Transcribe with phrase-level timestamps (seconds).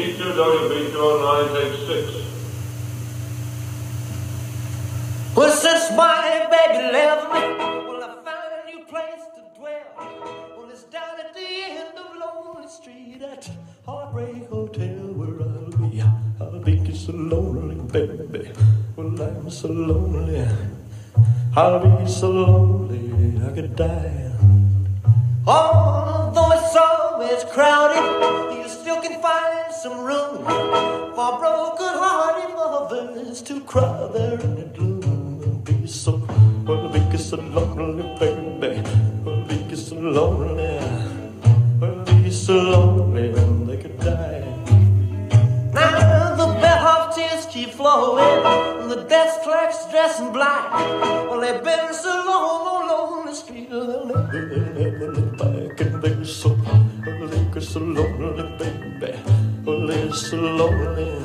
[0.00, 2.08] T2WB 209, take six.
[5.36, 7.40] Well, since my baby left me,
[7.84, 9.92] well, I found a new place to dwell.
[10.56, 13.50] Well, it's down at the end of Lonely Street at
[13.84, 16.00] Heartbreak Hotel where I'll be.
[16.40, 18.52] I'll be so lonely, baby.
[18.96, 20.48] Well, I'm so lonely.
[21.54, 24.32] I'll be so lonely I could die.
[25.46, 28.49] Although it's always crowded,
[28.90, 30.38] you can find some room
[31.14, 36.12] for broken-hearted lovers to cry there in the gloom and be so,
[36.66, 38.82] well, be so lonely, baby.
[39.24, 40.74] Well, be so lonely.
[41.80, 44.42] Well, be so lonely when they could die.
[45.72, 48.44] Now the bellhop tears keep flowing,
[48.82, 50.72] and the desk clerks dressed in black.
[51.28, 55.29] Well, they've been so long on lonely street, they'll never, never look
[57.70, 59.16] so lonely, baby.
[59.64, 61.22] Well, they're so lonely.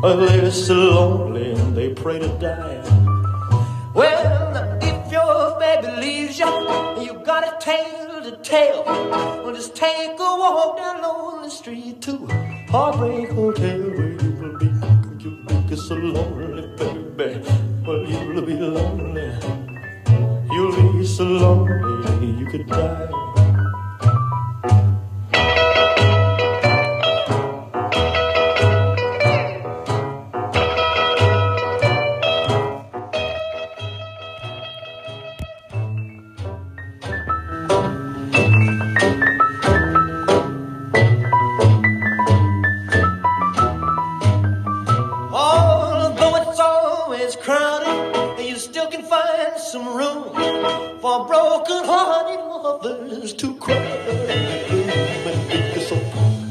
[0.00, 2.78] Well, they're so lonely, and they pray to die.
[3.92, 6.46] Well, if your baby leaves you,
[7.02, 8.84] you got a tale to tell.
[8.84, 12.28] Well, just take a walk down lonely street to
[12.70, 14.70] Heartbreak Hotel where you will be.
[15.18, 17.42] You'll be so lonely, baby.
[17.84, 19.32] Well, you'll be lonely.
[20.52, 23.29] You'll be so lonely you could die.
[49.72, 50.24] Some room
[51.00, 53.76] for broken-hearted lovers to cry.
[55.30, 55.96] And be so,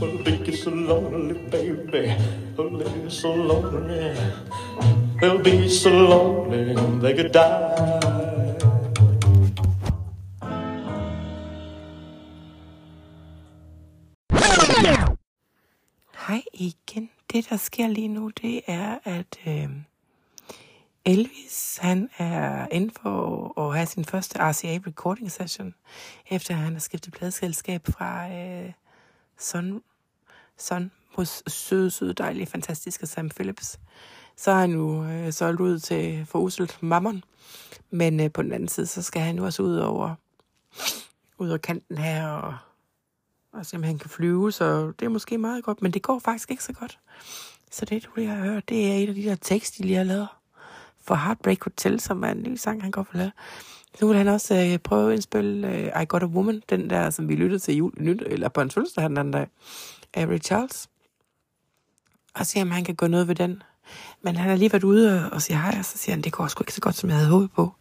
[0.00, 2.14] well, be so lonely, baby.
[2.56, 4.16] Well, they're so lonely.
[5.20, 8.00] They'll be so lonely they could die.
[16.28, 17.10] Hej igen.
[17.32, 19.68] Det, der sker lige nu, det er, at øh,
[21.06, 25.74] Elvis, han er inde for at have sin første RCA recording session,
[26.30, 28.72] efter han har skiftet pladselskab fra øh,
[29.38, 29.82] Sun,
[30.58, 33.80] Sun hos søde, søde, dejlige, fantastiske Sam Phillips.
[34.36, 37.24] Så er han nu øh, solgt ud til for uselt mammon.
[37.90, 40.14] Men øh, på den anden side, så skal han jo også ud over,
[41.38, 42.56] ud over kanten her og
[43.52, 46.18] og se om han kan flyve, så det er måske meget godt, men det går
[46.18, 46.98] faktisk ikke så godt.
[47.70, 49.96] Så det, du lige har hørt, det er et af de der tekster, de lige
[49.96, 50.28] har lavet
[51.06, 53.32] for Heartbreak Hotel, som er en ny sang, han går for lave.
[54.00, 57.10] Nu vil han også øh, prøve at indspille øh, I Got a Woman, den der,
[57.10, 59.46] som vi lyttede til jul, nyt, eller på en fødselsdag den anden dag,
[60.14, 60.88] af Ray Charles.
[62.34, 63.62] Og se, om han kan gå noget ved den.
[64.22, 66.46] Men han har lige været ude og sige hej, og så siger han, det går
[66.46, 67.72] sgu ikke så godt, som jeg havde håbet på.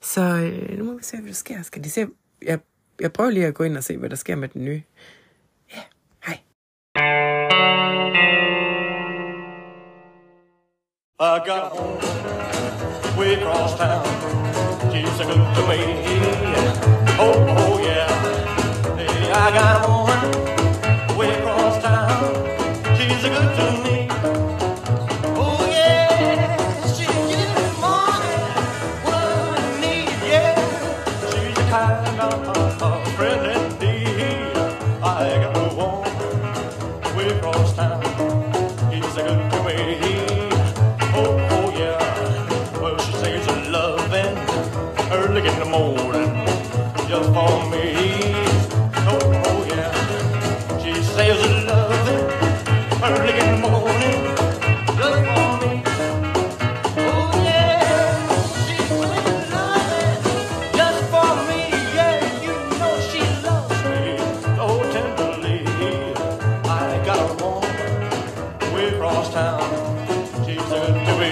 [0.00, 1.62] Så øh, nu må vi se, hvad der sker.
[1.62, 2.06] Skal de se?
[2.42, 2.58] Jeg,
[3.00, 4.82] jeg prøver lige at gå ind og se, hvad der sker med den nye.
[5.74, 5.82] Ja,
[6.26, 6.38] hej.
[11.20, 12.23] I got
[13.14, 14.04] a home way across town.
[14.92, 15.38] She's a good
[15.68, 15.78] me.
[17.18, 18.96] Oh, oh yeah.
[18.96, 20.13] Hey, I got a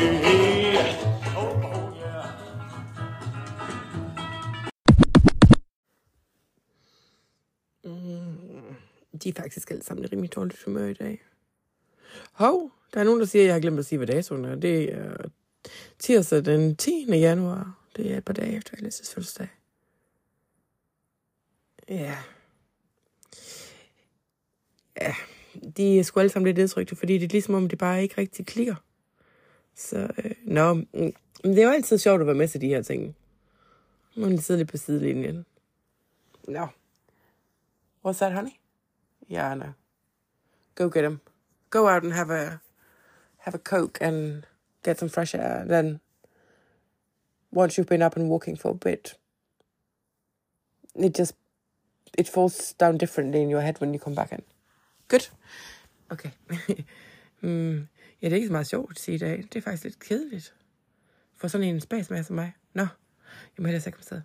[0.00, 0.78] me.
[1.36, 2.32] Oh, oh yeah.
[9.22, 11.22] De er faktisk alle sammen i rimelig dårligt humør i dag.
[12.32, 14.54] Hov, der er nogen, der siger, at jeg har glemt at sige, hvad datoen er.
[14.54, 15.30] Det er øh,
[15.98, 17.06] tirsdag den 10.
[17.08, 17.78] januar.
[17.96, 19.48] Det er et par dage efter Alices fødselsdag.
[21.88, 22.16] Ja.
[25.00, 25.14] Ja,
[25.76, 28.14] de er sgu alle sammen lidt nedtrykte, fordi det er ligesom om, det bare ikke
[28.18, 28.74] rigtig klikker.
[29.82, 32.68] Så, øh, nå, mm, men det er jo altid sjovt at være med til de
[32.68, 33.16] her ting.
[34.16, 35.46] Må lige sidde lidt på sidelinjen.
[36.48, 36.66] Nå.
[38.06, 38.52] What's that, honey?
[39.30, 39.72] Yeah, I know.
[40.74, 41.20] Go get him.
[41.72, 42.60] go out and have a
[43.38, 44.46] have a coke and
[44.84, 45.64] get some fresh air.
[45.66, 45.98] Then
[47.50, 49.14] once you've been up and walking for a bit,
[50.94, 51.34] it just
[52.16, 54.42] it falls down differently in your head when you come back in.
[55.08, 55.26] Good.
[56.12, 56.30] Okay.
[57.42, 57.88] mm,
[58.22, 59.36] ja, det er ikke så meget sjovt at sige i dag.
[59.36, 60.54] Det er faktisk lidt kedeligt.
[61.36, 62.52] For sådan en spasmager som mig.
[62.74, 62.82] Nå,
[63.56, 64.22] jeg må hellere sætte mig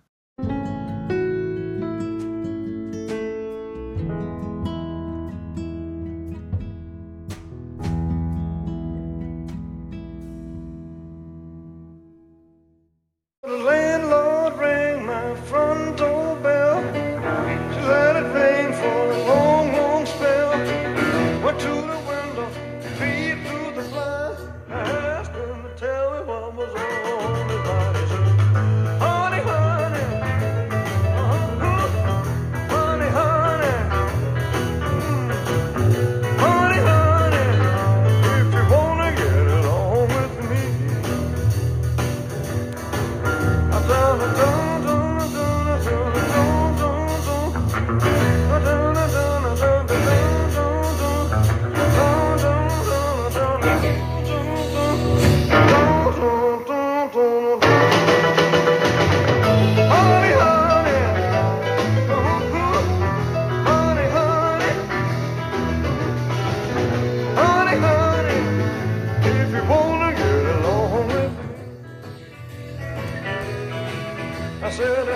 [74.78, 75.08] said,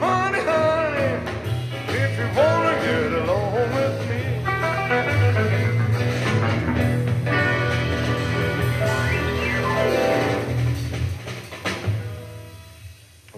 [0.00, 1.12] honey, honey,
[2.02, 4.22] if you wanna get along with me.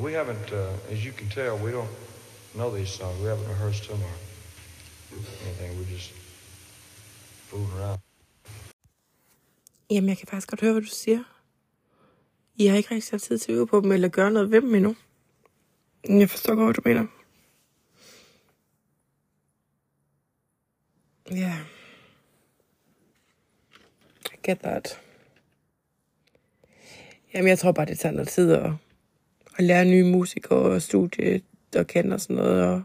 [0.04, 1.94] We haven't, uh, as you can tell, we don't
[2.58, 3.16] know these songs.
[3.22, 4.16] We haven't rehearsed them or
[5.44, 5.70] anything.
[5.76, 6.10] We're just
[7.48, 8.00] fooling around.
[9.90, 11.22] Jamen, jeg kan faktisk godt høre, hvad du siger.
[12.56, 14.60] I har ikke rigtig haft tid til at øve på dem, eller gøre noget ved
[14.60, 14.94] dem endnu.
[16.04, 17.06] Mm, jeg forstår godt, hvad du mener.
[21.30, 21.36] Ja.
[21.36, 21.58] Yeah.
[24.32, 25.00] I get that.
[27.34, 28.72] Jamen, jeg tror bare, det tager noget tid at,
[29.58, 31.42] at lære nye musikere og studie
[31.76, 32.62] og kende og sådan noget.
[32.64, 32.82] Og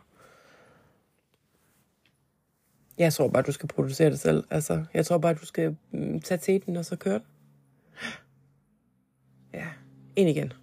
[2.97, 4.43] jeg tror bare, du skal producere det selv.
[4.49, 7.27] Altså, jeg tror bare, du skal mm, tage teten og så køre den.
[9.53, 9.67] Ja,
[10.15, 10.53] ind igen.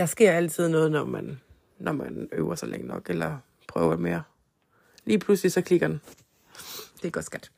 [0.00, 1.40] Der sker altid noget, når man,
[1.78, 3.38] når man øver sig længe nok, eller
[3.68, 4.22] prøver mere.
[5.04, 6.00] Lige pludselig så klikker den.
[7.02, 7.50] Det er godt skat.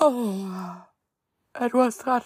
[0.00, 0.48] Oh,
[1.54, 2.22] er du også træt?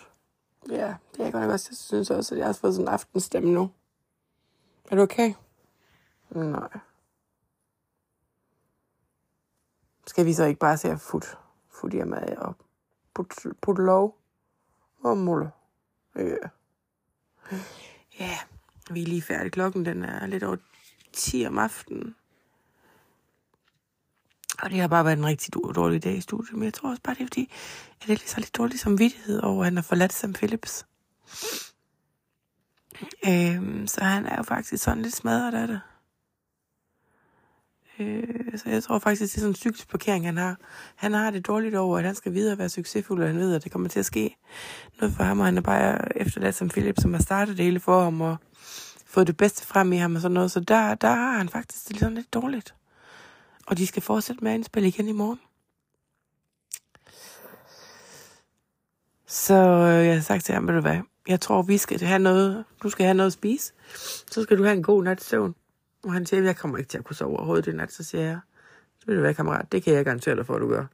[0.69, 1.69] Ja, det er jeg godt nok også.
[1.71, 3.71] Jeg synes også, at jeg har fået sådan en aftenstemme nu.
[4.91, 5.35] Er du okay?
[6.31, 6.79] Nej.
[10.13, 11.39] Skal vi så ikke bare se at fut,
[11.71, 12.57] fut hjemme af og
[13.15, 14.19] put, put lov
[15.05, 15.51] og mulle?
[16.17, 16.37] Ja.
[18.21, 18.39] Ja,
[18.91, 19.51] vi er lige færdige.
[19.51, 20.57] Klokken den er lidt over
[21.13, 22.15] 10 om aftenen.
[24.63, 27.03] Og det har bare været en rigtig dårlig dag i studiet, men jeg tror også
[27.03, 27.53] bare, det er fordi,
[28.01, 30.87] at det er så lidt dårlig samvittighed over, at han har forladt Sam Phillips.
[33.27, 35.81] Øhm, så han er jo faktisk sådan lidt smadret af det.
[38.03, 40.57] Øh, så jeg tror faktisk, det er sådan en psykisk blokering, han har.
[40.97, 43.65] Han har det dårligt over, at han skal videre være succesfuld, og han ved, at
[43.65, 44.37] det kommer til at ske
[45.01, 47.81] noget for ham, og han er bare efterladt som Philip, som har startet det hele
[47.81, 48.37] for ham, og
[49.07, 50.51] fået det bedste frem i ham og sådan noget.
[50.51, 52.75] Så der, der har han faktisk det sådan lidt dårligt.
[53.67, 55.41] Og de skal fortsætte med at indspille igen i morgen.
[59.27, 62.19] Så øh, jeg har sagt til ham, ved du hvad, jeg tror, vi skal have
[62.19, 63.73] noget, du skal have noget at spise.
[64.31, 65.55] Så skal du have en god nat søvn.
[66.03, 67.93] Og han siger, jeg kommer ikke til at kunne sove overhovedet i nat.
[67.93, 68.41] Så siger jeg,
[68.99, 70.87] så ved du være kammerat, det kan jeg garantere dig for, at du gør.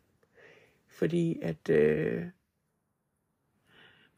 [0.89, 2.25] Fordi at øh,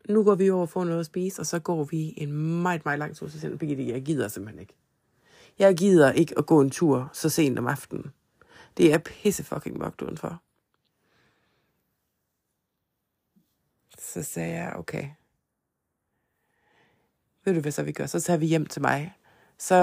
[0.09, 2.33] nu går vi over og får noget at spise, og så går vi en
[2.63, 3.29] meget, meget lang tur.
[3.29, 4.75] til siger Birgitte, jeg gider simpelthen ikke.
[5.59, 8.13] Jeg gider ikke at gå en tur så sent om aftenen.
[8.77, 10.43] Det er pisse fucking mørkt udenfor.
[13.99, 15.09] Så sagde jeg, okay.
[17.45, 18.07] Ved du hvad så vi gør?
[18.07, 19.15] Så tager vi hjem til mig.
[19.61, 19.75] Så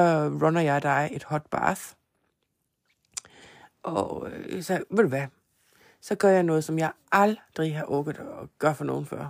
[0.42, 1.82] runner jeg dig et hot bath.
[3.84, 5.28] Og øh, så, ved du hvad?
[6.02, 9.30] Så gør jeg noget, som jeg aldrig har orket at gøre for nogen før.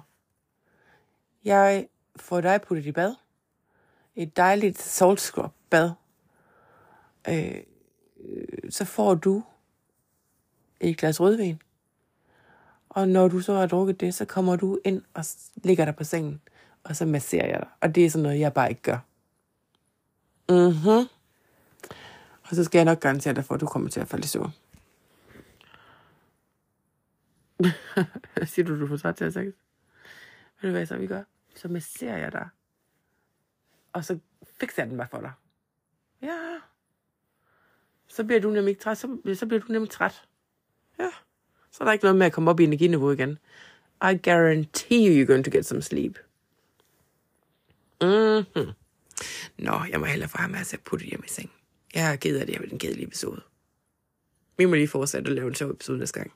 [1.43, 3.15] Jeg får dig puttet i bad.
[4.15, 5.91] Et dejligt salt scrub bad.
[7.29, 7.63] Øh,
[8.69, 9.43] så får du
[10.79, 11.61] et glas rødvin.
[12.89, 15.25] Og når du så har drukket det, så kommer du ind og
[15.55, 16.41] ligger der på sengen,
[16.83, 17.69] og så masserer jeg dig.
[17.81, 18.99] Og det er sådan noget, jeg bare ikke gør.
[20.49, 21.07] Mhm.
[22.43, 24.27] Og så skal jeg nok garantere dig for, at du kommer til at falde i
[24.27, 24.51] søvn.
[28.51, 29.45] Siger du, du får træt til at sex?
[30.61, 31.23] Ved du hvad så vi gør?
[31.55, 32.49] Så masserer jeg dig.
[33.93, 34.19] Og så
[34.59, 35.31] fikser jeg den bare for dig.
[36.21, 36.59] Ja.
[38.07, 38.97] Så bliver du nemlig ikke træt.
[38.97, 40.27] Så, så bliver du nemlig træt.
[40.99, 41.09] Ja.
[41.71, 43.39] Så er der ikke noget med at komme op i energiniveau igen.
[44.01, 46.17] I guarantee you you're going to get some sleep.
[48.01, 48.71] Mm-hmm.
[49.59, 51.51] Nå, jeg må hellere få ham med at putte hjem i seng.
[51.95, 53.41] Jeg er ked af det her med den kedelige episode.
[54.57, 56.31] Vi må lige fortsætte at lave en sjov episode næste gang.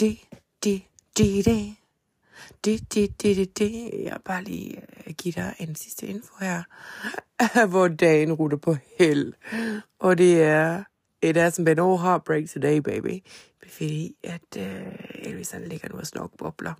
[0.00, 0.18] Det,
[0.64, 0.82] det,
[1.16, 1.76] det, det.
[2.64, 3.90] Det, det, det, det, det.
[4.04, 6.62] Jeg bare lige øh, give dig en sidste info her,
[7.70, 9.32] hvor dagen rutter på held.
[9.98, 10.84] Og det er,
[11.22, 13.22] it hasn't been all heartbreak today, baby.
[13.66, 16.74] Fordi at uh, Elvis han ligger nu og snorkbobler.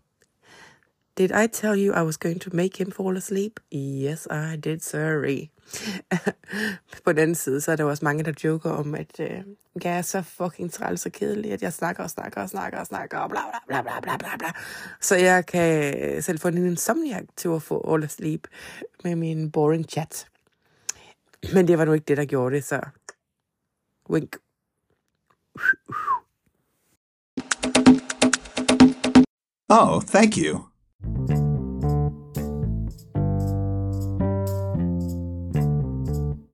[1.16, 3.61] Did I tell you I was going to make him fall asleep?
[3.73, 5.50] Yes, I did, sorry.
[7.04, 9.44] På den anden side, så er der jo også mange, der joker om, at øh,
[9.85, 12.87] jeg er så fucking træls og kedelig, at jeg snakker og snakker og snakker og
[12.87, 14.52] snakker og bla bla bla bla bla bla bla.
[15.00, 18.49] Så jeg kan øh, selv få en insomniac til at få all asleep
[19.04, 20.28] med min boring chat.
[21.54, 22.80] Men det var nu ikke det, der gjorde det, så
[24.11, 24.37] wink.
[29.68, 30.75] Oh, thank you.